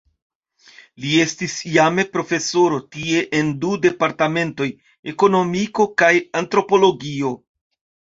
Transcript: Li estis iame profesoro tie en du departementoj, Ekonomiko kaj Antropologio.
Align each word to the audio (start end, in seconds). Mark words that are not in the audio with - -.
Li 1.03 1.11
estis 1.25 1.57
iame 1.71 2.05
profesoro 2.15 2.81
tie 2.97 3.21
en 3.43 3.53
du 3.67 3.77
departementoj, 3.87 4.71
Ekonomiko 5.15 5.89
kaj 6.05 6.15
Antropologio. 6.45 7.37